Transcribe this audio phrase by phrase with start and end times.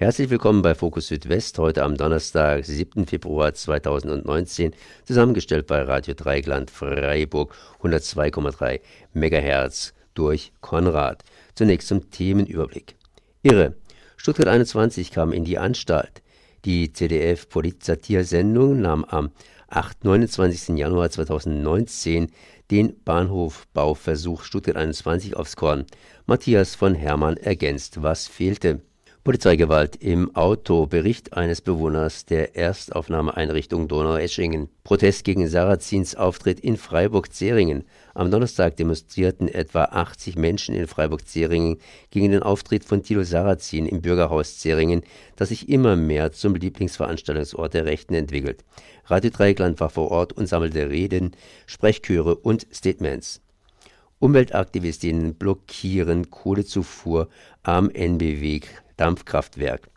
[0.00, 3.04] Herzlich willkommen bei Fokus Südwest, heute am Donnerstag, 7.
[3.04, 8.80] Februar 2019, zusammengestellt bei Radio Dreigland Freiburg 102,3
[9.12, 11.22] MHz durch Konrad.
[11.54, 12.96] Zunächst zum Themenüberblick.
[13.42, 13.74] Irre.
[14.16, 16.22] Stuttgart 21 kam in die Anstalt.
[16.64, 19.32] Die CDF-Polit-Satir-Sendung nahm am
[19.68, 20.06] 8.
[20.06, 20.78] 29.
[20.78, 22.30] Januar 2019
[22.70, 25.84] den Bahnhofbauversuch Stuttgart 21 aufs Korn.
[26.24, 28.80] Matthias von Hermann ergänzt, was fehlte.
[29.22, 34.70] Polizeigewalt im Auto, Bericht eines Bewohners der Erstaufnahmeeinrichtung Donaueschingen.
[34.82, 37.84] Protest gegen Sarazins Auftritt in Freiburg-Zeringen.
[38.14, 41.76] Am Donnerstag demonstrierten etwa 80 Menschen in Freiburg-Zeringen
[42.10, 45.02] gegen den Auftritt von Tilo Sarrazin im Bürgerhaus Zeringen,
[45.36, 48.64] das sich immer mehr zum Lieblingsveranstaltungsort der Rechten entwickelt.
[49.04, 51.32] Radio Dreieckland war vor Ort und sammelte Reden,
[51.66, 53.42] Sprechchöre und Statements.
[54.18, 57.28] Umweltaktivistinnen blockieren Kohlezufuhr
[57.62, 58.60] am NBW
[59.00, 59.88] Dampfkraftwerk.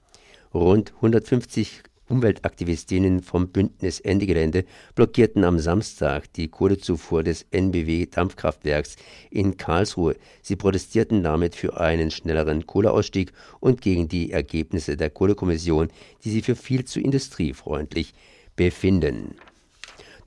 [0.54, 4.64] Rund 150 Umweltaktivistinnen vom Bündnis Ende Gelände
[4.96, 8.96] blockierten am Samstag die Kohlezufuhr des NBW Dampfkraftwerks
[9.30, 10.16] in Karlsruhe.
[10.42, 15.90] Sie protestierten damit für einen schnelleren Kohleausstieg und gegen die Ergebnisse der Kohlekommission,
[16.24, 18.14] die sie für viel zu industriefreundlich
[18.56, 19.36] befinden.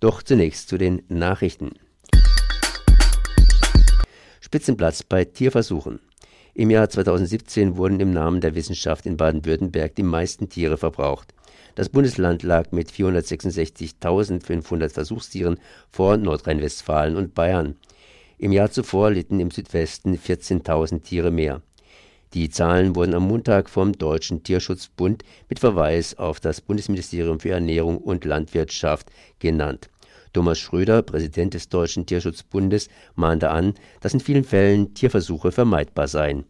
[0.01, 1.71] Doch zunächst zu den Nachrichten.
[4.41, 6.01] Spitzenplatz bei Tierversuchen.
[6.59, 11.35] Im Jahr 2017 wurden im Namen der Wissenschaft in Baden-Württemberg die meisten Tiere verbraucht.
[11.75, 17.77] Das Bundesland lag mit 466.500 Versuchstieren vor Nordrhein-Westfalen und Bayern.
[18.39, 21.61] Im Jahr zuvor litten im Südwesten 14.000 Tiere mehr.
[22.33, 27.99] Die Zahlen wurden am Montag vom Deutschen Tierschutzbund mit Verweis auf das Bundesministerium für Ernährung
[27.99, 29.91] und Landwirtschaft genannt.
[30.37, 36.45] Thomas Schröder, Präsident des Deutschen Tierschutzbundes, mahnte an, dass in vielen Fällen Tierversuche vermeidbar seien.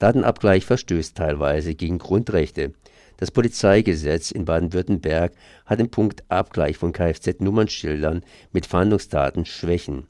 [0.00, 2.72] Datenabgleich verstößt teilweise gegen Grundrechte.
[3.16, 5.32] Das Polizeigesetz in Baden-Württemberg
[5.64, 10.08] hat im Punkt Abgleich von Kfz-Nummernschildern mit Fahndungsdaten Schwächen.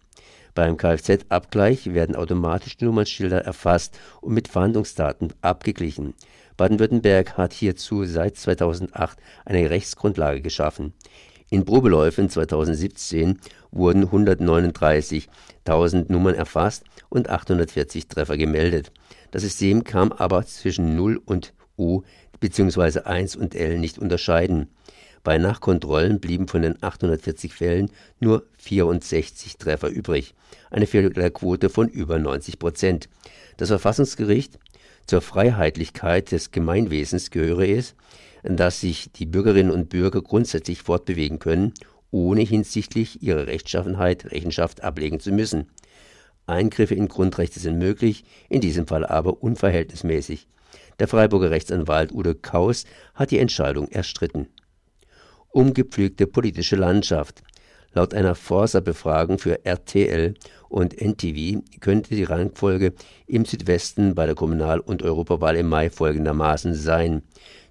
[0.54, 6.14] Beim Kfz-Abgleich werden automatisch Nummernschilder erfasst und mit Fahndungsdaten abgeglichen.
[6.56, 10.94] Baden-Württemberg hat hierzu seit 2008 eine Rechtsgrundlage geschaffen.
[11.50, 13.38] In Probeläufen 2017
[13.70, 18.92] wurden 139.000 Nummern erfasst und 840 Treffer gemeldet.
[19.30, 22.02] Das System kam aber zwischen 0 und U
[22.40, 23.00] bzw.
[23.00, 24.68] 1 und L nicht unterscheiden.
[25.24, 30.34] Bei Nachkontrollen blieben von den 840 Fällen nur 64 Treffer übrig,
[30.70, 33.08] eine Fehlerquote von über 90 Prozent.
[33.56, 34.58] Das Verfassungsgericht
[35.06, 37.94] zur Freiheitlichkeit des Gemeinwesens gehöre es,
[38.42, 41.74] dass sich die Bürgerinnen und Bürger grundsätzlich fortbewegen können,
[42.10, 45.66] ohne hinsichtlich ihrer Rechtschaffenheit Rechenschaft ablegen zu müssen.
[46.46, 50.48] Eingriffe in Grundrechte sind möglich, in diesem Fall aber unverhältnismäßig.
[50.98, 52.84] Der Freiburger Rechtsanwalt Udo Kaus
[53.14, 54.48] hat die Entscheidung erstritten.
[55.50, 57.42] Umgepflügte politische Landschaft.
[57.98, 60.34] Laut einer Forsa-Befragung für RTL
[60.68, 62.92] und NTV könnte die Rangfolge
[63.26, 67.22] im Südwesten bei der Kommunal- und Europawahl im Mai folgendermaßen sein.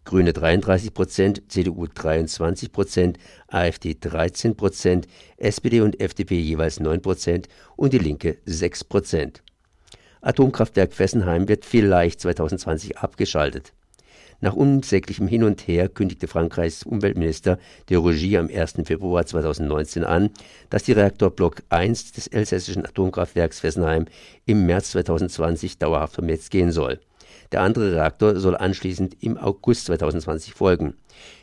[0.04, 3.18] Grüne 33 Prozent, CDU 23 Prozent,
[3.48, 9.44] AfD 13 Prozent, SPD und FDP jeweils 9 Prozent und die Linke 6 Prozent.
[10.20, 13.72] Atomkraftwerk Fessenheim wird vielleicht 2020 abgeschaltet.
[14.40, 17.58] Nach unsäglichem Hin und Her kündigte Frankreichs Umweltminister
[17.90, 18.75] de Rougy am 1.
[18.84, 20.30] Februar 2019 an,
[20.70, 24.06] dass die Reaktorblock 1 des elsässischen Atomkraftwerks Fessenheim
[24.46, 27.00] im März 2020 dauerhaft vom Netz gehen soll.
[27.52, 30.94] Der andere Reaktor soll anschließend im August 2020 folgen.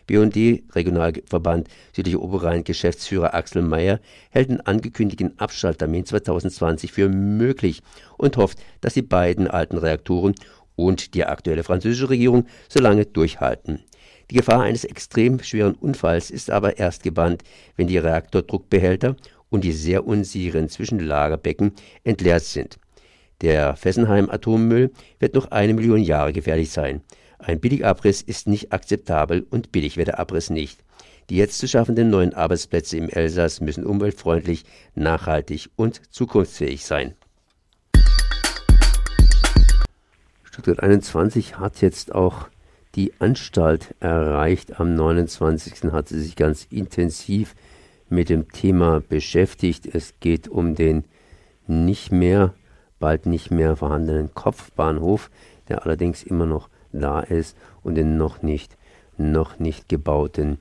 [0.06, 3.98] BND-Regionalverband Südliche Oberrhein Geschäftsführer Axel Mayer
[4.30, 7.82] hält den angekündigten Abschalttermin 2020 für möglich
[8.18, 10.34] und hofft, dass die beiden alten Reaktoren
[10.76, 13.80] und die aktuelle französische Regierung so lange durchhalten.
[14.30, 17.42] Die Gefahr eines extrem schweren Unfalls ist aber erst gebannt,
[17.76, 19.16] wenn die Reaktordruckbehälter
[19.50, 21.72] und die sehr unsicheren Zwischenlagerbecken
[22.04, 22.78] entleert sind.
[23.42, 27.02] Der Fessenheim-Atommüll wird noch eine Million Jahre gefährlich sein.
[27.38, 30.82] Ein Billigabriss ist nicht akzeptabel und billig wird der Abriss nicht.
[31.30, 37.14] Die jetzt zu schaffenden neuen Arbeitsplätze im Elsass müssen umweltfreundlich, nachhaltig und zukunftsfähig sein.
[40.54, 42.46] Stuttgart 21 hat jetzt auch
[42.94, 44.78] die Anstalt erreicht.
[44.78, 45.90] Am 29.
[45.90, 47.56] hat sie sich ganz intensiv
[48.08, 49.92] mit dem Thema beschäftigt.
[49.92, 51.02] Es geht um den
[51.66, 52.54] nicht mehr,
[53.00, 55.28] bald nicht mehr vorhandenen Kopfbahnhof,
[55.68, 58.76] der allerdings immer noch da ist und den noch nicht,
[59.18, 60.58] noch nicht gebauten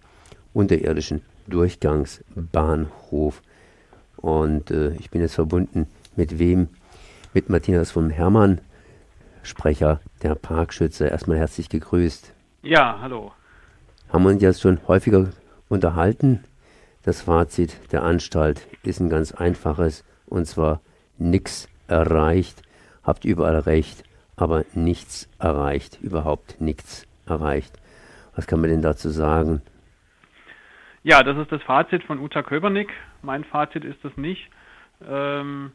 [0.53, 3.43] unterirdischen Durchgangsbahnhof.
[4.17, 5.85] Und äh, ich bin jetzt verbunden
[6.15, 6.69] mit wem?
[7.35, 8.59] Mit Matthias von Hermann,
[9.43, 11.07] Sprecher der Parkschütze.
[11.07, 12.33] Erstmal herzlich gegrüßt.
[12.63, 13.31] Ja, hallo.
[14.11, 15.29] Haben wir uns jetzt schon häufiger
[15.69, 16.43] unterhalten.
[17.03, 20.81] Das Fazit der Anstalt ist ein ganz einfaches, und zwar
[21.17, 22.61] nichts erreicht,
[23.03, 24.03] habt überall recht,
[24.35, 27.77] aber nichts erreicht, überhaupt nichts erreicht.
[28.35, 29.61] Was kann man denn dazu sagen?
[31.03, 32.89] Ja, das ist das Fazit von Uta Köbernick.
[33.21, 34.49] Mein Fazit ist das nicht.
[35.05, 35.71] Ähm,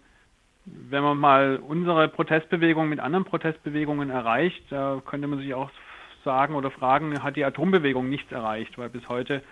[0.90, 5.70] wenn man mal unsere Protestbewegung mit anderen Protestbewegungen erreicht, da könnte man sich auch
[6.24, 9.42] sagen oder fragen, hat die Atombewegung nichts erreicht, weil bis heute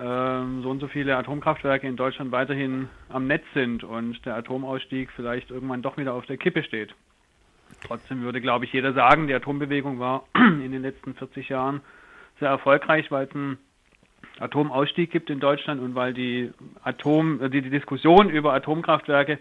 [0.00, 5.10] ähm, so und so viele Atomkraftwerke in Deutschland weiterhin am Netz sind und der Atomausstieg
[5.14, 6.94] vielleicht irgendwann doch wieder auf der Kippe steht.
[7.86, 11.80] Trotzdem würde, glaube ich, jeder sagen, die Atombewegung war in den letzten 40 Jahren
[12.40, 13.58] sehr erfolgreich, weil es einen
[14.38, 16.52] Atomausstieg gibt in Deutschland und weil die
[16.84, 19.38] Atom, die, die Diskussion über Atomkraftwerke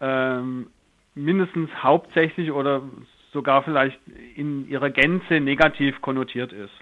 [0.00, 0.68] ähm,
[1.14, 2.82] mindestens hauptsächlich oder
[3.32, 3.98] sogar vielleicht
[4.36, 6.72] in ihrer Gänze negativ konnotiert ist.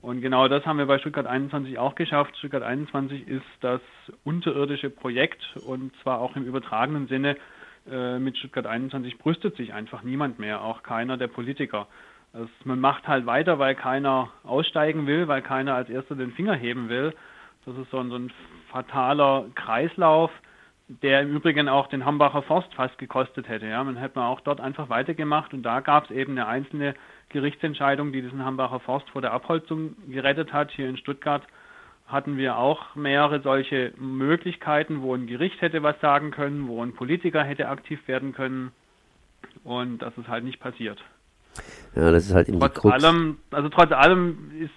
[0.00, 2.36] Und genau das haben wir bei Stuttgart 21 auch geschafft.
[2.36, 3.80] Stuttgart 21 ist das
[4.24, 7.36] unterirdische Projekt und zwar auch im übertragenen Sinne.
[7.88, 11.86] Äh, mit Stuttgart 21 brüstet sich einfach niemand mehr, auch keiner der Politiker.
[12.32, 16.54] Also man macht halt weiter, weil keiner aussteigen will, weil keiner als erster den Finger
[16.54, 17.14] heben will.
[17.64, 18.32] Das ist so ein, so ein
[18.72, 20.32] fataler Kreislauf
[21.00, 23.66] der im Übrigen auch den Hambacher Forst fast gekostet hätte.
[23.66, 26.94] Ja, man hätte auch dort einfach weitergemacht und da gab es eben eine einzelne
[27.30, 30.70] Gerichtsentscheidung, die diesen Hambacher Forst vor der Abholzung gerettet hat.
[30.72, 31.42] Hier in Stuttgart
[32.06, 36.94] hatten wir auch mehrere solche Möglichkeiten, wo ein Gericht hätte was sagen können, wo ein
[36.94, 38.72] Politiker hätte aktiv werden können
[39.64, 41.02] und das ist halt nicht passiert.
[41.94, 44.70] Ja, das ist halt eben trotz allem, also trotz allem ist,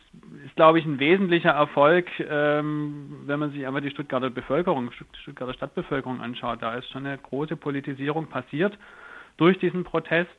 [0.55, 4.89] glaube ich, ein wesentlicher Erfolg, ähm, wenn man sich einfach die Stuttgarter Bevölkerung,
[5.21, 6.61] Stuttgarter Stadtbevölkerung anschaut.
[6.61, 8.77] Da ist schon eine große Politisierung passiert
[9.37, 10.29] durch diesen Protest.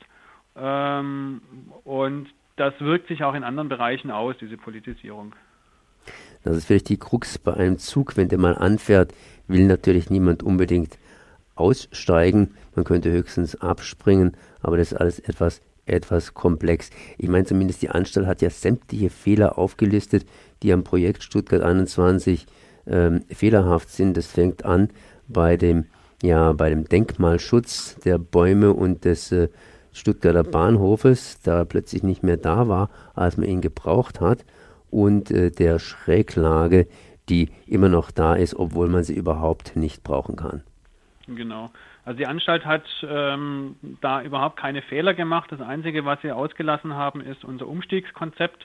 [0.57, 1.43] Ähm,
[1.85, 5.35] und das wirkt sich auch in anderen Bereichen aus, diese Politisierung.
[6.45, 9.13] Das ist vielleicht die Krux bei einem Zug, wenn der mal anfährt,
[9.49, 10.99] will natürlich niemand unbedingt
[11.57, 12.55] aussteigen.
[12.75, 16.91] Man könnte höchstens abspringen, aber das ist alles etwas etwas komplex.
[17.17, 20.27] Ich meine, zumindest die Anstalt hat ja sämtliche Fehler aufgelistet,
[20.63, 22.47] die am Projekt Stuttgart 21
[22.87, 24.17] ähm, fehlerhaft sind.
[24.17, 24.91] Das fängt an
[25.29, 25.87] bei dem,
[26.23, 29.49] ja, bei dem Denkmalschutz der Bäume und des äh,
[29.93, 34.45] Stuttgarter Bahnhofes, da plötzlich nicht mehr da war, als man ihn gebraucht hat,
[34.91, 36.87] und äh, der Schräglage,
[37.29, 40.63] die immer noch da ist, obwohl man sie überhaupt nicht brauchen kann.
[41.27, 41.71] Genau.
[42.07, 45.51] Also die Anstalt hat ähm, da überhaupt keine Fehler gemacht.
[45.51, 48.65] Das Einzige, was sie ausgelassen haben, ist unser Umstiegskonzept,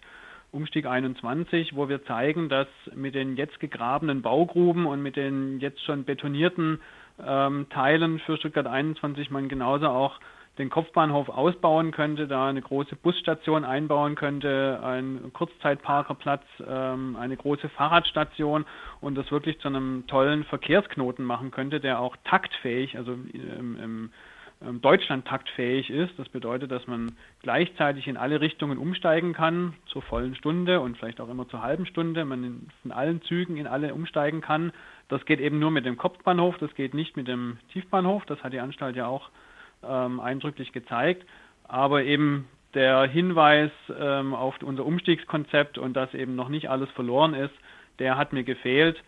[0.52, 5.84] Umstieg 21, wo wir zeigen, dass mit den jetzt gegrabenen Baugruben und mit den jetzt
[5.84, 6.82] schon betonierten
[7.26, 10.20] ähm, Teilen für Stuttgart 21 man genauso auch
[10.58, 17.70] den Kopfbahnhof ausbauen könnte, da eine große Busstation einbauen könnte, ein Kurzzeitparkerplatz, ähm, eine große
[17.70, 18.66] Fahrradstation
[19.00, 24.10] und das wirklich zu einem tollen Verkehrsknoten machen könnte, der auch taktfähig, also im, im,
[24.60, 26.20] im Deutschland taktfähig ist.
[26.20, 31.22] Das bedeutet, dass man gleichzeitig in alle Richtungen umsteigen kann, zur vollen Stunde und vielleicht
[31.22, 32.26] auch immer zur halben Stunde.
[32.26, 34.74] Man in, allen Zügen in alle umsteigen kann.
[35.08, 38.26] Das geht eben nur mit dem Kopfbahnhof, das geht nicht mit dem Tiefbahnhof.
[38.26, 39.30] Das hat die Anstalt ja auch
[39.88, 41.26] ähm, eindrücklich gezeigt.
[41.64, 47.34] Aber eben der Hinweis ähm, auf unser Umstiegskonzept und dass eben noch nicht alles verloren
[47.34, 47.54] ist,
[48.00, 49.02] der hat mir gefehlt.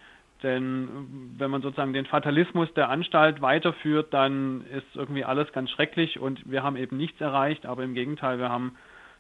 [0.44, 6.20] Denn wenn man sozusagen den Fatalismus der Anstalt weiterführt, dann ist irgendwie alles ganz schrecklich
[6.20, 8.76] und wir haben eben nichts erreicht, aber im Gegenteil, wir haben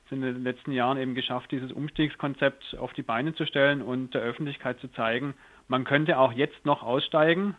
[0.05, 4.13] es in den letzten Jahren eben geschafft, dieses Umstiegskonzept auf die Beine zu stellen und
[4.13, 5.33] der Öffentlichkeit zu zeigen,
[5.69, 7.55] man könnte auch jetzt noch aussteigen,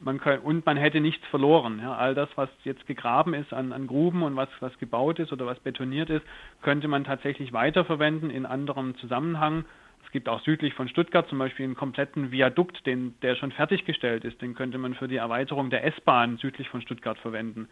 [0.00, 1.80] man kann, und man hätte nichts verloren.
[1.82, 5.32] Ja, all das, was jetzt gegraben ist an, an Gruben und was, was gebaut ist
[5.32, 6.24] oder was betoniert ist,
[6.62, 9.64] könnte man tatsächlich weiterverwenden in anderem Zusammenhang.
[10.04, 14.24] Es gibt auch südlich von Stuttgart zum Beispiel einen kompletten Viadukt, den, der schon fertiggestellt
[14.24, 14.40] ist.
[14.40, 17.68] Den könnte man für die Erweiterung der S-Bahn südlich von Stuttgart verwenden.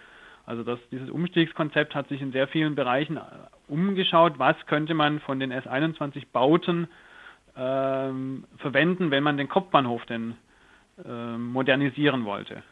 [0.46, 3.20] Also das, dieses Umstiegskonzept hat sich in sehr vielen Bereichen äh,
[3.68, 4.38] umgeschaut.
[4.38, 6.88] Was könnte man von den S21-Bauten
[7.56, 10.36] ähm, verwenden, wenn man den Kopfbahnhof denn
[11.04, 12.62] äh, modernisieren wollte.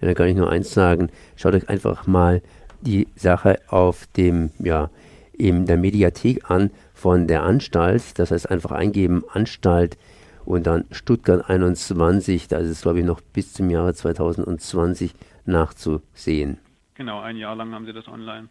[0.00, 1.10] Ja, da kann ich nur eins sagen.
[1.36, 2.42] Schaut euch einfach mal
[2.80, 4.90] die Sache auf dem, ja,
[5.32, 8.18] in der Mediathek an von der Anstalt.
[8.18, 9.96] Das heißt einfach eingeben Anstalt
[10.44, 12.48] und dann Stuttgart 21.
[12.48, 15.14] Da ist es, glaube ich, noch bis zum Jahre 2020
[15.46, 16.58] nachzusehen.
[16.94, 18.48] Genau, ein Jahr lang haben Sie das online.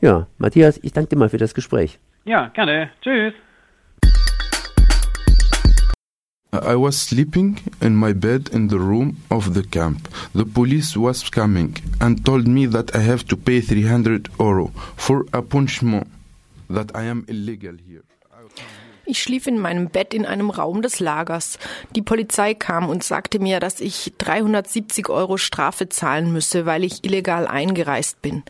[0.00, 1.98] Ja, Matthias, ich danke dir mal für das Gespräch.
[2.24, 2.90] Ja, gerne.
[3.00, 3.34] Tschüss.
[6.62, 10.08] I was sleeping in my bed in the room of the camp.
[10.34, 15.26] The police was coming and told me that I have to pay 300 euro for
[15.32, 16.06] a punishment,
[16.70, 18.02] that I am illegal here.
[19.08, 21.60] Ich schlief in meinem Bett in einem Raum des Lagers.
[21.94, 27.04] Die Polizei kam und sagte mir, dass ich 370 Euro Strafe zahlen müsse, weil ich
[27.04, 28.42] illegal eingereist bin.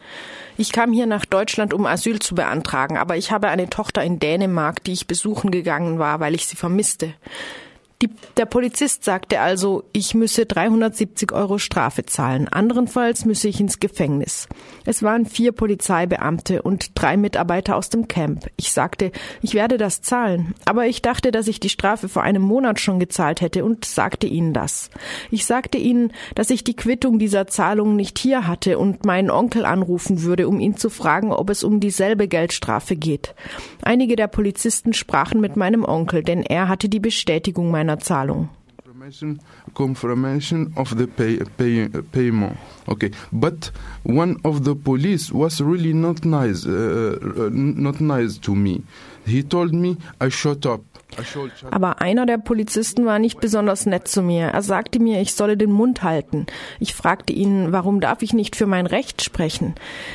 [0.57, 4.19] Ich kam hier nach Deutschland, um Asyl zu beantragen, aber ich habe eine Tochter in
[4.19, 7.13] Dänemark, die ich besuchen gegangen war, weil ich sie vermisste.
[8.03, 12.47] Die, der Polizist sagte also, ich müsse 370 Euro Strafe zahlen.
[12.47, 14.49] Anderenfalls müsse ich ins Gefängnis.
[14.85, 18.51] Es waren vier Polizeibeamte und drei Mitarbeiter aus dem Camp.
[18.57, 20.55] Ich sagte, ich werde das zahlen.
[20.67, 24.27] Aber ich dachte, dass ich die Strafe vor einem Monat schon gezahlt hätte und sagte
[24.27, 24.91] ihnen das.
[25.31, 29.65] Ich sagte ihnen, dass ich die Quittung dieser Zahlung nicht hier hatte und meinen Onkel
[29.65, 33.35] anrufen würde, um ihn zu fragen, ob es um dieselbe Geldstrafe geht.
[33.81, 38.49] Einige der Polizisten sprachen mit meinem Onkel, denn er hatte die Bestätigung meiner meiner Zahlung.
[39.75, 42.57] Confirmation of the pay, pay, payment.
[42.89, 43.71] Okay, but
[44.05, 48.83] one of the police was really not nice, uh, uh not nice to me.
[49.27, 50.81] He told me I shut up.
[51.71, 54.47] Aber einer der Polizisten war nicht besonders nett zu mir.
[54.49, 56.47] Er sagte mir, ich solle den Mund halten.
[56.79, 59.75] Ich fragte ihn, warum darf ich nicht für mein Recht sprechen?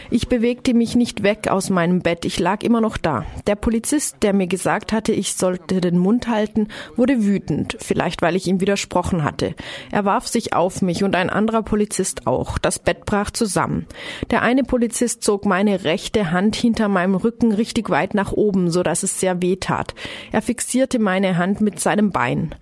[0.10, 3.26] Ich bewegte mich nicht weg aus meinem Bett, ich lag immer noch da.
[3.48, 8.36] Der Polizist, der mir gesagt hatte, ich sollte den Mund halten, wurde wütend, vielleicht weil
[8.36, 9.56] ich ihm widersprochen hatte.
[9.92, 12.58] Er warf sich auf mich und ein anderer Polizist auch.
[12.58, 13.88] Das Bett brach zusammen.
[14.30, 18.84] Der eine Polizist zog meine rechte Hand hinter meinem Rücken richtig weit nach oben, so
[18.84, 19.96] dass es sehr weh tat.
[20.32, 22.54] Er fixierte berührte meine Hand mit seinem Bein.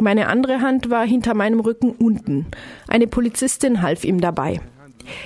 [0.00, 2.46] Meine andere Hand war hinter meinem Rücken unten.
[2.88, 4.60] Eine Polizistin half ihm dabei.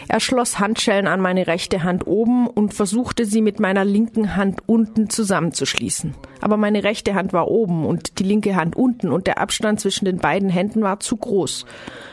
[0.09, 4.61] Er schloss Handschellen an meine rechte Hand oben und versuchte sie mit meiner linken Hand
[4.66, 6.14] unten zusammenzuschließen.
[6.42, 10.04] Aber meine rechte Hand war oben und die linke Hand unten und der Abstand zwischen
[10.04, 11.64] den beiden Händen war zu groß.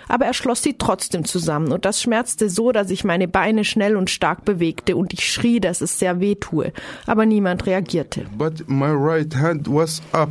[0.07, 3.97] Aber er schloss sie trotzdem zusammen und das schmerzte so, dass ich meine Beine schnell
[3.97, 6.71] und stark bewegte und ich schrie, dass es sehr weh tue.
[7.05, 8.25] Aber niemand reagierte.
[8.37, 10.29] But my right hand was up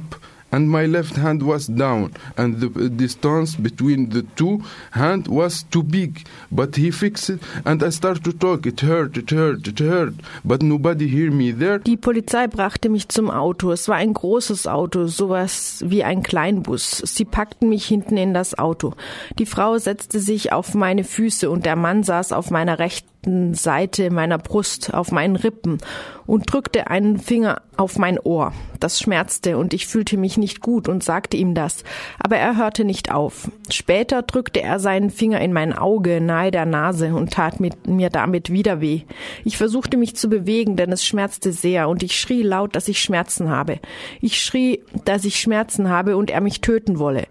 [0.52, 4.62] and my left hand was down and the distance between the two
[4.92, 6.26] hand was too big.
[6.50, 8.66] But he fixed it and I started to talk.
[8.66, 10.14] It hurt it hurt it hurt.
[10.44, 11.78] But nobody hear me there.
[11.78, 13.72] Die Polizei brachte mich zum Auto.
[13.72, 17.02] Es war ein großes Auto sowas wie ein Kleinbus.
[17.04, 18.94] Sie packten mich hinten in das Auto.
[19.38, 23.54] Die Frau setzte sich auf meine Füße und der Mann saß auf meiner rechten rechten
[23.54, 25.78] Seite meiner Brust auf meinen Rippen
[26.26, 28.52] und drückte einen Finger auf mein Ohr.
[28.80, 31.84] Das schmerzte und ich fühlte mich nicht gut und sagte ihm das,
[32.18, 33.50] aber er hörte nicht auf.
[33.70, 38.08] Später drückte er seinen Finger in mein Auge nahe der Nase und tat mit mir
[38.08, 39.02] damit wieder weh.
[39.44, 43.00] Ich versuchte mich zu bewegen, denn es schmerzte sehr und ich schrie laut, dass ich
[43.00, 43.78] Schmerzen habe.
[44.20, 47.24] Ich schrie, dass ich Schmerzen habe und er mich töten wolle.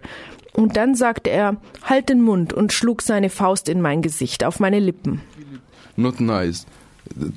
[0.54, 4.58] Und dann sagte er, halt den Mund und schlug seine Faust in mein Gesicht, auf
[4.58, 5.20] meine Lippen.
[5.98, 6.64] Not nice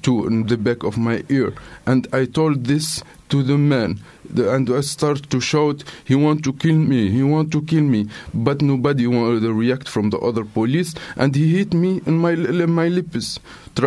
[0.02, 1.54] to the back of my ear.
[1.86, 4.00] And i told this to the man.
[4.36, 8.08] And i start to shout he want to kill me he want to kill me.
[8.34, 12.18] But nobody wanted to uh, react from the other police and he hit me in
[12.18, 13.40] my my lips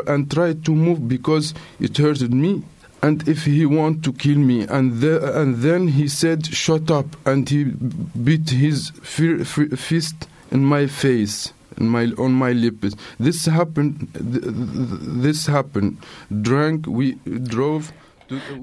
[0.07, 2.63] and tried to move because it hurted me.
[3.03, 7.17] And if he want to kill me and the, and then he said shut up
[7.27, 12.97] and he beat his fist in my face my, on my lips.
[13.19, 14.09] This happened.
[14.15, 15.99] This happened.
[16.31, 16.87] Drank.
[16.87, 17.93] We drove.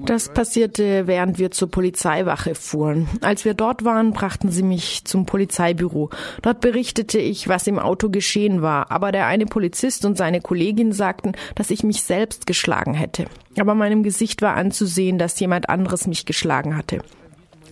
[0.04, 3.08] Das passierte, während wir zur Polizeiwache fuhren.
[3.20, 6.10] Als wir dort waren, brachten sie mich zum Polizeibüro.
[6.42, 10.92] Dort berichtete ich, was im Auto geschehen war, aber der eine Polizist und seine Kollegin
[10.92, 13.26] sagten, dass ich mich selbst geschlagen hätte.
[13.58, 17.00] Aber meinem Gesicht war anzusehen, dass jemand anderes mich geschlagen hatte.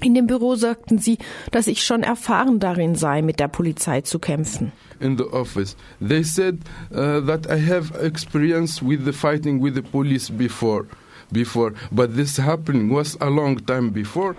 [0.03, 1.19] In dem Büro sagten sie,
[1.51, 4.73] dass ich schon erfahren darin sei, mit der Polizei zu kämpfen.
[5.01, 5.77] in the office.
[6.01, 6.61] They said
[6.95, 10.87] uh, that I have experience with the fighting with the police before,
[11.33, 14.37] before, but this happening was a long time before.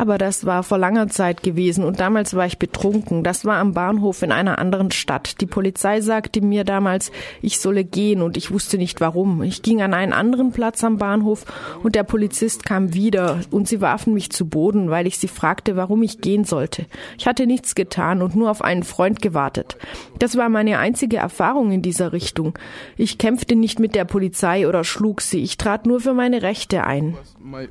[0.00, 3.22] Aber das war vor langer Zeit gewesen und damals war ich betrunken.
[3.22, 5.42] Das war am Bahnhof in einer anderen Stadt.
[5.42, 9.42] Die Polizei sagte mir damals, ich solle gehen und ich wusste nicht warum.
[9.42, 11.44] Ich ging an einen anderen Platz am Bahnhof
[11.82, 15.76] und der Polizist kam wieder und sie warfen mich zu Boden, weil ich sie fragte,
[15.76, 16.86] warum ich gehen sollte.
[17.18, 19.76] Ich hatte nichts getan und nur auf einen Freund gewartet.
[20.18, 22.58] Das war meine einzige Erfahrung in dieser Richtung.
[22.96, 25.42] Ich kämpfte nicht mit der Polizei oder schlug sie.
[25.42, 27.18] Ich trat nur für meine Rechte ein.
[27.42, 27.68] With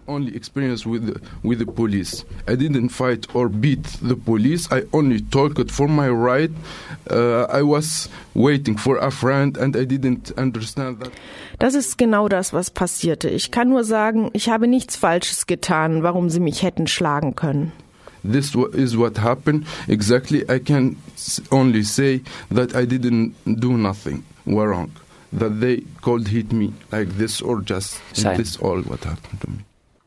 [1.05, 1.65] the, with the
[2.23, 2.47] police.
[2.47, 4.71] I didn't fight or beat the police.
[4.71, 6.51] I only talked for my right.
[7.09, 11.11] Uh, I was waiting for a friend and I didn't understand that.
[11.59, 13.29] Das ist genau das, was passierte.
[13.29, 17.71] Ich kann nur sagen, ich habe nichts Falsches getan, warum sie mich hätten schlagen können.
[18.23, 20.43] This is what happened exactly.
[20.49, 20.97] I can
[21.51, 22.21] only say
[22.51, 24.91] that I didn't do nothing wrong.
[25.31, 28.35] That they could hit me like this or just Sein.
[28.37, 29.57] this all what happened to me.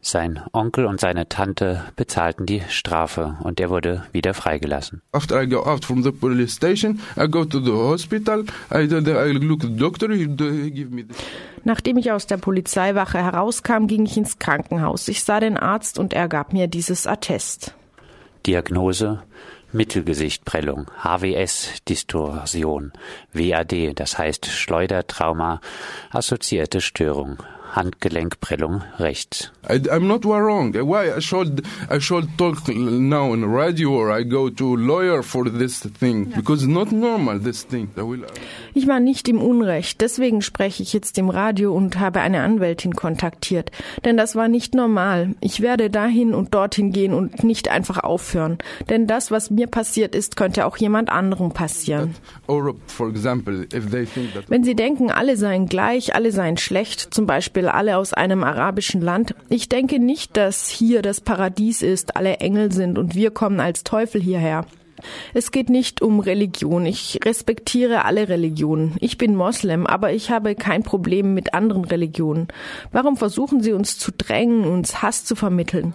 [0.04, 5.00] Sein Onkel und seine Tante bezahlten die Strafe und er wurde wieder freigelassen.
[5.12, 8.44] After I go out from the police station, I go to the hospital.
[8.72, 10.12] I, I look at the doctor.
[10.12, 11.16] He, give me this.
[11.62, 15.06] Nachdem ich aus der Polizeiwache herauskam, ging ich ins Krankenhaus.
[15.06, 17.72] Ich sah den Arzt und er gab mir dieses Attest.
[18.44, 19.22] Diagnose
[19.72, 22.92] Mittelgesichtprellung, HWS-Distorsion,
[23.32, 25.60] WAD, das heißt Schleudertrauma,
[26.10, 27.38] assoziierte Störung,
[27.74, 29.50] Handgelenkprellung rechts.
[29.68, 30.74] I, I'm not wrong.
[30.74, 35.44] Why I should I should talk now in radio or I go to lawyer for
[35.50, 37.88] this thing because it's not normal this thing.
[37.96, 38.24] Will,
[38.74, 42.94] Ich war nicht im Unrecht, deswegen spreche ich jetzt im Radio und habe eine Anwältin
[42.94, 43.70] kontaktiert.
[44.04, 45.34] Denn das war nicht normal.
[45.40, 48.58] Ich werde dahin und dorthin gehen und nicht einfach aufhören.
[48.88, 52.14] Denn das, was mir passiert ist, könnte auch jemand anderem passieren.
[52.48, 56.56] or for example, if they think that Wenn Sie denken, alle seien gleich, alle seien
[56.56, 61.82] schlecht, zum Beispiel alle aus einem arabischen Land, ich denke nicht, dass hier das Paradies
[61.82, 64.66] ist, alle Engel sind und wir kommen als Teufel hierher.
[65.34, 66.86] Es geht nicht um Religion.
[66.86, 68.96] Ich respektiere alle Religionen.
[69.00, 72.48] Ich bin Moslem, aber ich habe kein Problem mit anderen Religionen.
[72.92, 75.94] Warum versuchen Sie uns zu drängen, uns Hass zu vermitteln?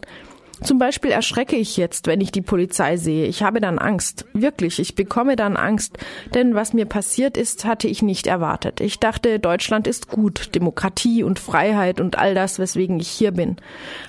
[0.62, 3.26] Zum Beispiel erschrecke ich jetzt, wenn ich die Polizei sehe.
[3.26, 4.26] Ich habe dann Angst.
[4.34, 5.98] Wirklich, ich bekomme dann Angst.
[6.34, 8.82] Denn was mir passiert ist, hatte ich nicht erwartet.
[8.82, 13.58] Ich dachte, Deutschland ist gut, Demokratie und Freiheit und all das, weswegen ich hier bin.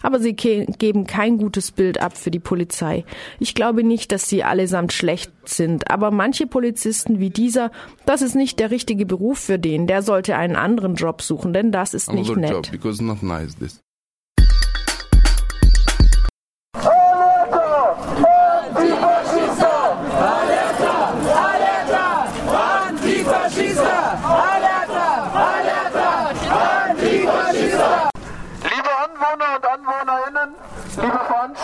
[0.02, 3.04] Aber sie ge geben kein gutes Bild ab für die Polizei.
[3.38, 5.90] Ich glaube nicht, dass sie allesamt schlecht sind.
[5.90, 7.70] Aber manche Polizisten wie dieser,
[8.06, 9.86] das ist nicht der richtige Beruf für den.
[9.86, 12.50] Der sollte einen anderen Job suchen, denn das ist nicht nett.
[12.50, 13.87] job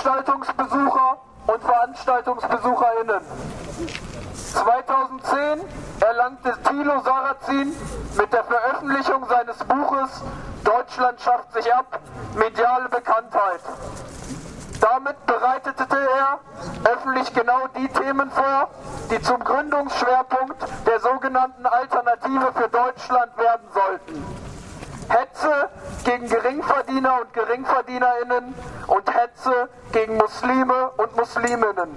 [0.04, 3.20] Veranstaltungsbesucher und Veranstaltungsbesucherinnen.
[4.34, 5.60] 2010
[6.00, 7.74] erlangte Thilo Sarrazin
[8.18, 10.22] mit der Veröffentlichung seines Buches
[10.62, 12.00] Deutschland schafft sich ab
[12.36, 13.60] mediale Bekanntheit.
[14.78, 16.38] Damit bereitete er
[16.92, 18.68] öffentlich genau die Themen vor,
[19.10, 24.53] die zum Gründungsschwerpunkt der sogenannten Alternative für Deutschland werden sollten.
[25.08, 25.68] Hetze
[26.04, 28.54] gegen Geringverdiener und Geringverdienerinnen
[28.86, 31.96] und Hetze gegen Muslime und Musliminnen.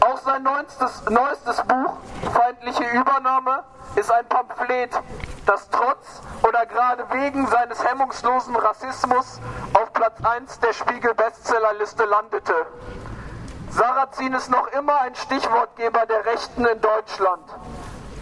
[0.00, 1.96] Auch sein neuestes, neuestes Buch,
[2.32, 3.64] Feindliche Übernahme,
[3.96, 4.90] ist ein Pamphlet,
[5.46, 9.40] das trotz oder gerade wegen seines hemmungslosen Rassismus
[9.74, 12.54] auf Platz 1 der Spiegel-Bestsellerliste landete.
[13.70, 17.44] Sarrazin ist noch immer ein Stichwortgeber der Rechten in Deutschland,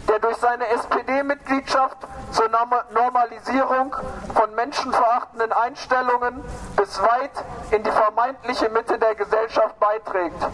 [0.09, 1.99] der durch seine SPD-Mitgliedschaft
[2.33, 3.95] zur Norma- Normalisierung
[4.35, 6.45] von menschenverachtenden Einstellungen
[6.77, 10.47] bis weit in die vermeintliche Mitte der Gesellschaft beiträgt.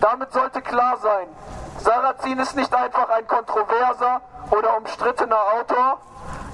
[0.00, 1.28] Damit sollte klar sein,
[1.78, 6.00] Sarrazin ist nicht einfach ein kontroverser oder umstrittener Autor,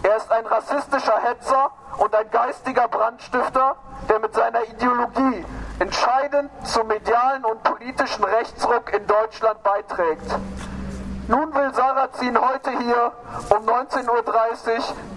[0.03, 3.77] er ist ein rassistischer Hetzer und ein geistiger Brandstifter,
[4.09, 5.45] der mit seiner Ideologie
[5.79, 10.39] entscheidend zum medialen und politischen Rechtsruck in Deutschland beiträgt.
[11.33, 13.11] Nun will Sarrazin heute hier
[13.49, 14.23] um 19.30 Uhr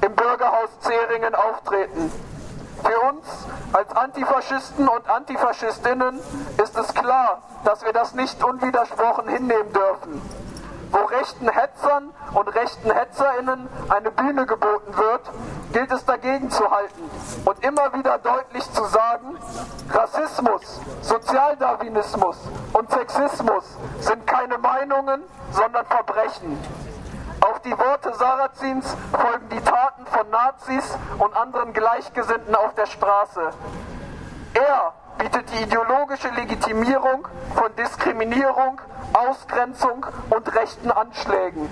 [0.02, 2.10] im Bürgerhaus Zeringen auftreten.
[2.82, 3.28] Für uns
[3.74, 6.22] als Antifaschisten und Antifaschistinnen
[6.64, 10.45] ist es klar, dass wir das nicht unwidersprochen hinnehmen dürfen.
[10.92, 15.22] Wo rechten Hetzern und rechten Hetzerinnen eine Bühne geboten wird,
[15.74, 17.10] gilt es dagegen zu halten
[17.46, 19.38] und immer wieder deutlich zu sagen,
[19.92, 22.38] Rassismus, Sozialdarwinismus
[22.74, 25.22] und Sexismus sind keine Meinungen,
[25.52, 26.58] sondern Verbrechen.
[27.42, 33.52] Auf die Worte Sarrazins folgen die Taten von Nazis und anderen Gleichgesinnten auf der Straße.
[34.54, 38.82] Er bietet die ideologische Legitimierung von Diskriminierung,
[39.14, 41.70] Ausgrenzung und rechten Anschlägen.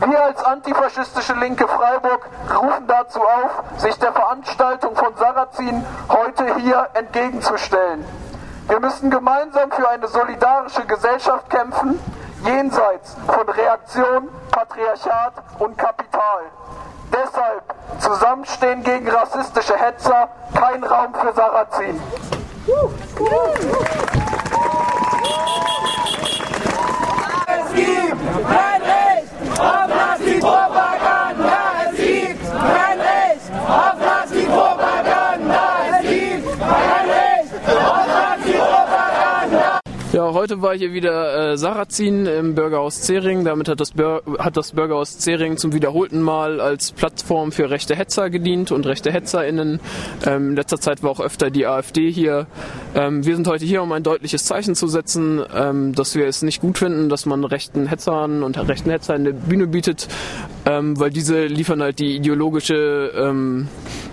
[0.00, 6.88] Wir als antifaschistische Linke Freiburg rufen dazu auf, sich der Veranstaltung von Sarrazin heute hier
[6.94, 8.04] entgegenzustellen.
[8.68, 11.98] Wir müssen gemeinsam für eine solidarische Gesellschaft kämpfen,
[12.44, 16.42] jenseits von Reaktion, Patriarchat und Kapital.
[17.12, 17.62] Deshalb
[18.00, 22.02] zusammenstehen gegen rassistische Hetzer, kein Raum für Sarrazin.
[22.66, 22.72] Es
[27.74, 31.58] gibt kein Recht auf Nazi-Propaganda.
[31.88, 35.62] Es gibt kein Recht auf Nazi-Propaganda.
[35.90, 39.80] Es gibt kein Recht auf Nazi-Propaganda.
[40.12, 43.46] Ja, heute war hier wieder äh, Sarrazin im Bürgerhaus Zering.
[43.46, 43.94] Damit hat das,
[44.38, 49.10] hat das Bürgerhaus Zering zum wiederholten Mal als Plattform für rechte Hetzer gedient und rechte
[49.10, 49.80] HetzerInnen.
[50.26, 52.48] Ähm, in letzter Zeit war auch öfter die AfD hier.
[52.94, 56.42] Ähm, wir sind heute hier, um ein deutliches Zeichen zu setzen, ähm, dass wir es
[56.42, 60.06] nicht gut finden, dass man rechten Hetzern und rechten Hetzer eine Bühne bietet,
[60.66, 63.68] ähm, weil diese liefern halt die ideologische ähm,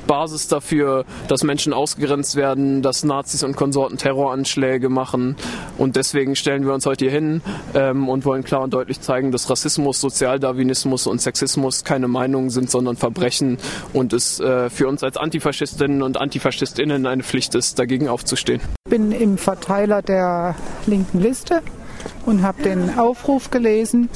[0.07, 5.35] Basis dafür, dass Menschen ausgegrenzt werden, dass Nazis und Konsorten Terroranschläge machen.
[5.77, 7.41] Und deswegen stellen wir uns heute hier hin
[7.73, 12.69] ähm, und wollen klar und deutlich zeigen, dass Rassismus, Sozialdarwinismus und Sexismus keine Meinungen sind,
[12.69, 13.57] sondern Verbrechen
[13.93, 18.61] und es äh, für uns als Antifaschistinnen und Antifaschistinnen eine Pflicht ist, dagegen aufzustehen.
[18.85, 21.61] Ich bin im Verteiler der linken Liste
[22.25, 24.09] und habe den Aufruf gelesen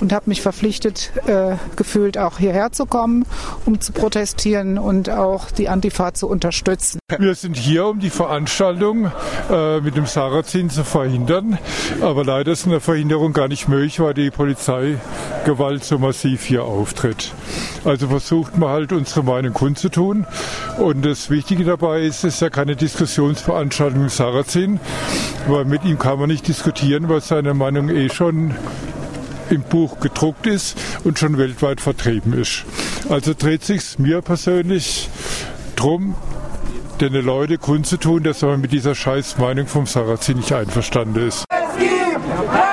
[0.00, 3.24] und habe mich verpflichtet äh, gefühlt, auch hierher zu kommen,
[3.64, 6.98] um zu protestieren und auch die Antifa zu unterstützen.
[7.18, 9.10] Wir sind hier, um die Veranstaltung
[9.50, 11.58] äh, mit dem Sarrazin zu verhindern.
[12.00, 17.32] Aber leider ist eine Verhinderung gar nicht möglich, weil die Polizeigewalt so massiv hier auftritt.
[17.84, 20.26] Also versucht man halt unsere Meinung kundzutun.
[20.78, 24.80] Und das Wichtige dabei ist, es ist ja keine Diskussionsveranstaltung mit Sarrazin,
[25.48, 28.54] weil mit ihm kann man nicht diskutieren, weil seine Meinung eh schon
[29.50, 32.64] im Buch gedruckt ist und schon weltweit vertrieben ist.
[33.08, 35.08] Also dreht sich mir persönlich
[35.76, 36.14] drum,
[37.00, 41.44] den Leute kundzutun, dass man mit dieser scheiß Meinung vom Sarrazin nicht einverstanden ist.
[41.50, 42.63] Es gibt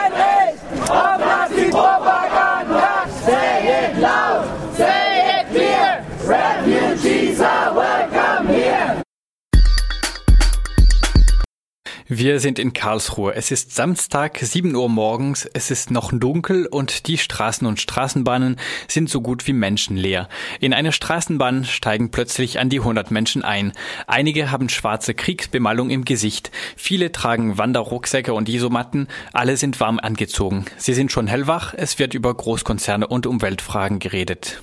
[12.14, 13.36] Wir sind in Karlsruhe.
[13.36, 15.46] Es ist Samstag, 7 Uhr morgens.
[15.54, 18.58] Es ist noch dunkel und die Straßen und Straßenbahnen
[18.90, 20.28] sind so gut wie menschenleer.
[20.60, 23.72] In eine Straßenbahn steigen plötzlich an die 100 Menschen ein.
[24.08, 26.52] Einige haben schwarze Kriegsbemalung im Gesicht.
[26.76, 29.08] Viele tragen Wanderrucksäcke und Isomatten.
[29.32, 30.66] Alle sind warm angezogen.
[30.76, 31.74] Sie sind schon hellwach.
[31.78, 34.62] Es wird über Großkonzerne und Umweltfragen geredet.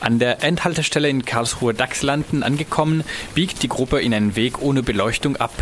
[0.00, 5.36] An der Endhaltestelle in Karlsruhe Dachslanden angekommen, biegt die Gruppe in einen Weg ohne Beleuchtung
[5.36, 5.52] ab.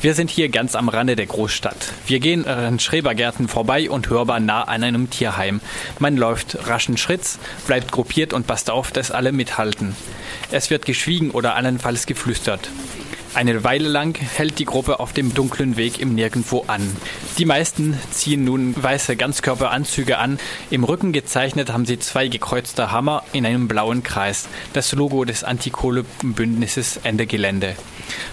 [0.00, 1.92] Wir sind hier ganz am Rande der Großstadt.
[2.06, 5.60] Wir gehen an Schrebergärten vorbei und hörbar nah an einem Tierheim.
[5.98, 9.96] Man läuft raschen Schritts, bleibt gruppiert und passt auf, dass alle mithalten.
[10.52, 12.70] Es wird geschwiegen oder allenfalls geflüstert.
[13.32, 16.96] Eine Weile lang hält die Gruppe auf dem dunklen Weg im Nirgendwo an.
[17.38, 20.40] Die meisten ziehen nun weiße Ganzkörperanzüge an.
[20.68, 25.44] Im Rücken gezeichnet haben sie zwei gekreuzte Hammer in einem blauen Kreis, das Logo des
[25.44, 27.76] Antikohlebündnisses Ende Gelände.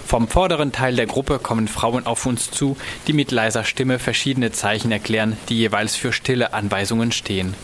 [0.04, 4.50] Vom vorderen Teil der Gruppe kommen Frauen auf uns zu, die mit leiser Stimme verschiedene
[4.50, 7.54] Zeichen erklären, die jeweils für stille Anweisungen stehen.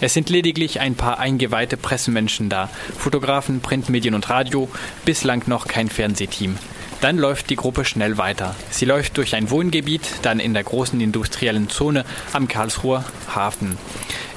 [0.00, 4.68] Es sind lediglich ein paar eingeweihte Pressemenschen da, Fotografen, Printmedien und Radio,
[5.04, 6.58] bislang noch kein Fernsehteam.
[7.00, 8.54] Dann läuft die Gruppe schnell weiter.
[8.70, 13.76] Sie läuft durch ein Wohngebiet, dann in der großen industriellen Zone am Karlsruher Hafen.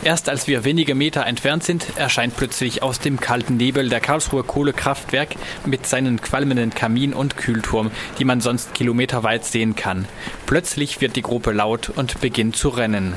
[0.04, 4.46] Erst als wir wenige Meter entfernt sind, erscheint plötzlich aus dem kalten Nebel der Karlsruher
[4.46, 5.36] Kohlekraftwerk
[5.66, 10.06] mit seinen qualmenden Kamin und Kühlturm, die man sonst kilometerweit sehen kann.
[10.46, 13.16] Plötzlich wird die Gruppe laut und beginnt zu rennen.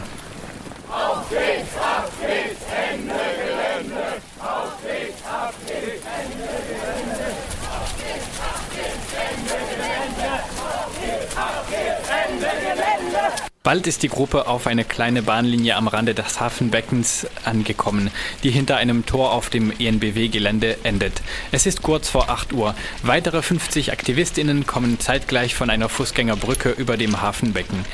[0.91, 4.03] Auf geht's, auf geht's, Ende Gelände.
[4.41, 7.27] Auf geht's, auf geht's, Ende Gelände.
[7.71, 10.33] Auf geht's, auf geht's, Ende Gelände.
[10.59, 13.50] Auf geht's, auf geht's, Ende Gelände.
[13.63, 18.11] Bald ist die Gruppe auf eine kleine Bahnlinie am Rande des Hafenbeckens angekommen,
[18.43, 21.21] die hinter einem Tor auf dem ENBW-Gelände endet.
[21.53, 22.75] Es ist kurz vor 8 Uhr.
[23.03, 27.85] Weitere 50 AktivistInnen kommen zeitgleich von einer Fußgängerbrücke über dem Hafenbecken.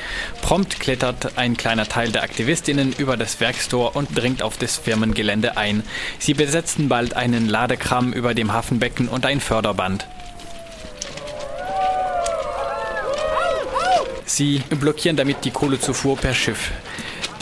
[0.40, 5.57] Prompt klettert ein kleiner Teil der AktivistInnen über das Werkstor und dringt auf das Firmengelände
[5.57, 5.83] ein.
[6.20, 10.07] Sie besetzen bald einen Ladekram über dem Hafenbecken und ein Förderband.
[14.26, 16.72] Sie blockieren damit die Kohlezufuhr per Schiff.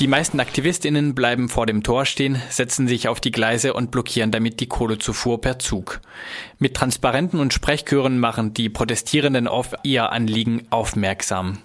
[0.01, 4.31] Die meisten AktivistInnen bleiben vor dem Tor stehen, setzen sich auf die Gleise und blockieren
[4.31, 6.01] damit die Kohlezufuhr per Zug.
[6.59, 11.59] Mit Transparenten und Sprechchören machen die Protestierenden auf ihr Anliegen aufmerksam.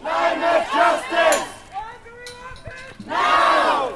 [0.00, 1.46] Climate justice!
[3.06, 3.92] Now!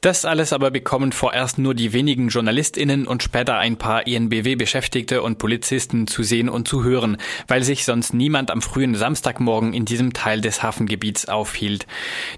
[0.00, 5.36] Das alles aber bekommen vorerst nur die wenigen JournalistInnen und später ein paar INBW-Beschäftigte und
[5.36, 10.14] Polizisten zu sehen und zu hören, weil sich sonst niemand am frühen Samstagmorgen in diesem
[10.14, 11.86] Teil des Hafengebiets aufhielt.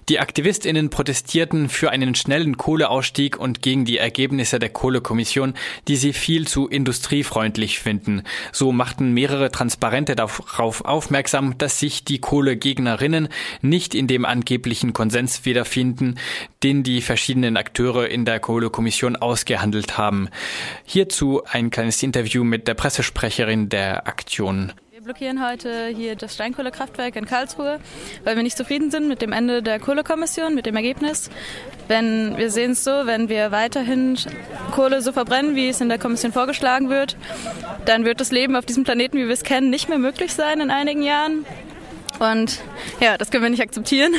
[0.09, 5.53] Die AktivistInnen protestierten für einen schnellen Kohleausstieg und gegen die Ergebnisse der Kohlekommission,
[5.87, 8.23] die sie viel zu industriefreundlich finden.
[8.51, 13.29] So machten mehrere Transparente darauf aufmerksam, dass sich die Kohlegegnerinnen
[13.61, 16.19] nicht in dem angeblichen Konsens wiederfinden,
[16.61, 20.29] den die verschiedenen verschiedenen Akteure in der Kohlekommission ausgehandelt haben.
[20.85, 24.73] Hierzu ein kleines Interview mit der Pressesprecherin der Aktion.
[24.91, 27.79] Wir blockieren heute hier das Steinkohlekraftwerk in Karlsruhe,
[28.23, 31.29] weil wir nicht zufrieden sind mit dem Ende der Kohlekommission, mit dem Ergebnis.
[31.89, 34.17] Wenn wir sehen es so, wenn wir weiterhin
[34.71, 37.17] Kohle so verbrennen, wie es in der Kommission vorgeschlagen wird,
[37.85, 40.61] dann wird das Leben auf diesem Planeten, wie wir es kennen, nicht mehr möglich sein
[40.61, 41.45] in einigen Jahren.
[42.19, 42.61] Und
[42.99, 44.13] ja, das können wir nicht akzeptieren.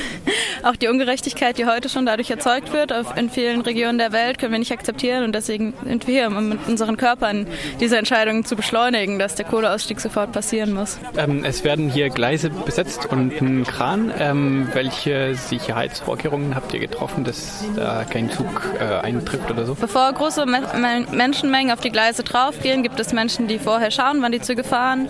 [0.63, 4.53] Auch die Ungerechtigkeit, die heute schon dadurch erzeugt wird in vielen Regionen der Welt, können
[4.53, 5.25] wir nicht akzeptieren.
[5.25, 7.47] Und deswegen sind wir hier, um mit unseren Körpern
[7.81, 10.99] diese Entscheidung zu beschleunigen, dass der Kohleausstieg sofort passieren muss.
[11.17, 14.13] Ähm, es werden hier Gleise besetzt und ein Kran.
[14.19, 18.47] Ähm, welche Sicherheitsvorkehrungen habt ihr getroffen, dass da kein Zug
[18.79, 19.75] äh, eintrifft oder so?
[19.75, 20.63] Bevor große Me
[21.11, 25.09] Menschenmengen auf die Gleise draufgehen, gibt es Menschen, die vorher schauen, wann die Züge fahren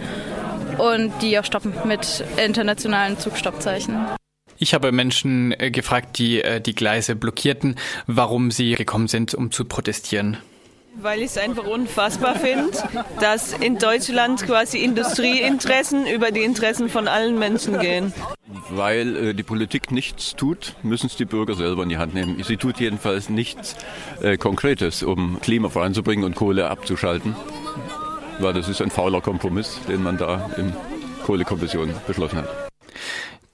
[0.78, 4.06] und die auch stoppen mit internationalen Zugstoppzeichen.
[4.58, 9.50] Ich habe Menschen äh, gefragt, die äh, die Gleise blockierten, warum sie gekommen sind, um
[9.50, 10.38] zu protestieren.
[10.96, 12.70] Weil ich es einfach unfassbar finde,
[13.20, 18.12] dass in Deutschland quasi Industrieinteressen über die Interessen von allen Menschen gehen.
[18.70, 22.40] Weil äh, die Politik nichts tut, müssen es die Bürger selber in die Hand nehmen.
[22.44, 23.74] Sie tut jedenfalls nichts
[24.22, 27.34] äh, Konkretes, um Klima voranzubringen und Kohle abzuschalten
[28.38, 30.72] weil das ist ein fauler Kompromiss, den man da in
[31.24, 32.48] Kohlekommission beschlossen hat.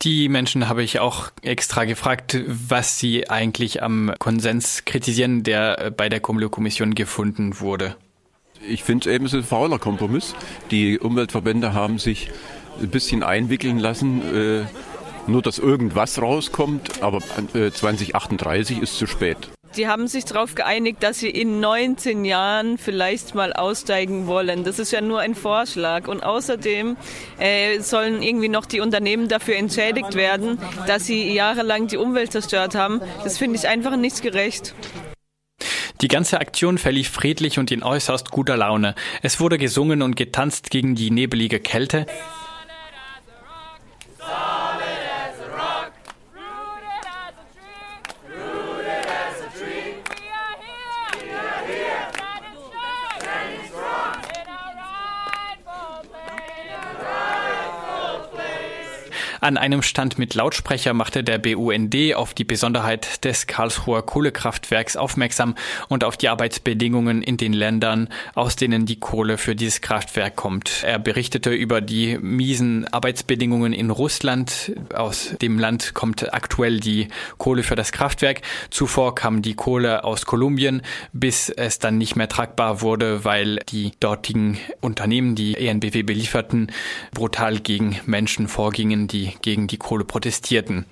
[0.02, 6.08] Die Menschen habe ich auch extra gefragt, was sie eigentlich am Konsens kritisieren, der bei
[6.08, 7.96] der Kohlekommission gefunden wurde.
[8.66, 10.34] Ich finde eben, es ist ein fauler Kompromiss.
[10.70, 12.30] Die Umweltverbände haben sich
[12.80, 14.64] ein bisschen einwickeln lassen, äh,
[15.26, 17.18] nur dass irgendwas rauskommt, aber
[17.54, 19.50] äh, 2038 ist zu spät.
[19.76, 24.64] Die haben sich darauf geeinigt, dass sie in 19 Jahren vielleicht mal aussteigen wollen.
[24.64, 26.09] Das ist ja nur ein Vorschlag.
[26.09, 26.96] Und außerdem
[27.38, 32.74] äh, sollen irgendwie noch die Unternehmen dafür entschädigt werden, dass sie jahrelang die Umwelt zerstört
[32.74, 33.00] haben.
[33.22, 34.74] Das finde ich einfach nicht gerecht.
[36.00, 38.94] Die ganze Aktion verlief friedlich und in äußerst guter Laune.
[39.22, 42.06] Es wurde gesungen und getanzt gegen die nebelige Kälte.
[59.50, 65.56] An einem Stand mit Lautsprecher machte der BUND auf die Besonderheit des Karlsruher Kohlekraftwerks aufmerksam
[65.88, 70.84] und auf die Arbeitsbedingungen in den Ländern, aus denen die Kohle für dieses Kraftwerk kommt.
[70.84, 74.70] Er berichtete über die miesen Arbeitsbedingungen in Russland.
[74.94, 78.42] Aus dem Land kommt aktuell die Kohle für das Kraftwerk.
[78.70, 80.82] Zuvor kam die Kohle aus Kolumbien,
[81.12, 86.70] bis es dann nicht mehr tragbar wurde, weil die dortigen Unternehmen, die ENBW belieferten,
[87.12, 90.87] brutal gegen Menschen vorgingen, die gegen die Kohle protestierten.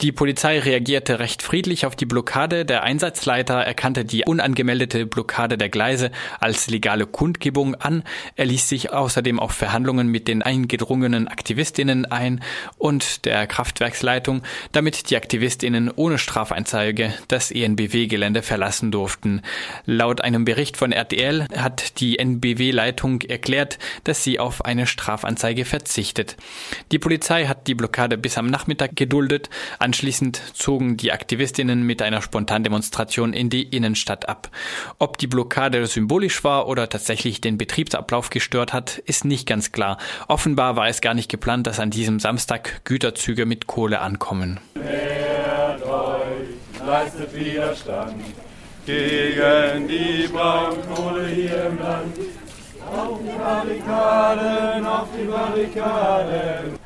[0.00, 2.64] Die Polizei reagierte recht friedlich auf die Blockade.
[2.64, 6.10] Der Einsatzleiter erkannte die unangemeldete Blockade der Gleise
[6.40, 8.04] als legale Kundgebung an.
[8.36, 12.42] Er ließ sich außerdem auf Verhandlungen mit den eingedrungenen Aktivistinnen ein
[12.78, 19.42] und der Kraftwerksleitung, damit die Aktivistinnen ohne Strafeinzeige das ENBW-Gelände verlassen durften.
[19.84, 26.36] Laut einem Bericht von RTL hat die NBW-Leitung erklärt, dass sie auf eine Strafanzeige verzichtet.
[26.92, 29.50] Die Polizei hat hat die Blockade bis am Nachmittag geduldet.
[29.78, 34.50] Anschließend zogen die Aktivistinnen mit einer Spontandemonstration in die Innenstadt ab.
[34.98, 39.98] Ob die Blockade symbolisch war oder tatsächlich den Betriebsablauf gestört hat, ist nicht ganz klar.
[40.26, 44.58] Offenbar war es gar nicht geplant, dass an diesem Samstag Güterzüge mit Kohle ankommen.
[46.86, 48.24] Leistet Widerstand
[48.86, 52.16] gegen die Braunkohle hier im Land.
[52.90, 56.77] Auf die Barrikaden, auf die Barrikaden.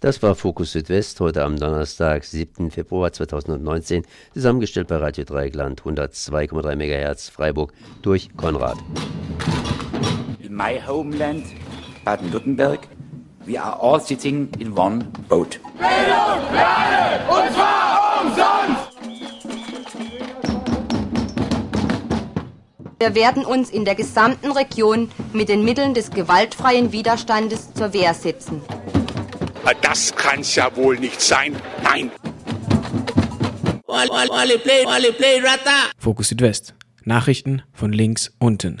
[0.00, 2.70] Das war Fokus Südwest heute am Donnerstag, 7.
[2.70, 8.78] Februar 2019, zusammengestellt bei Radio Dreigland 102,3 MHz Freiburg durch Konrad.
[10.38, 11.44] In my homeland,
[12.06, 12.88] Baden-Württemberg,
[13.44, 15.60] we are all sitting in one boat.
[15.76, 18.90] Bildung alle, und zwar umsonst!
[22.98, 28.14] Wir werden uns in der gesamten Region mit den Mitteln des gewaltfreien Widerstandes zur Wehr
[28.14, 28.62] setzen.
[29.82, 31.56] Das kann's ja wohl nicht sein.
[31.82, 32.10] Nein.
[35.98, 36.74] Fokus Südwest.
[37.04, 38.78] Nachrichten von links unten.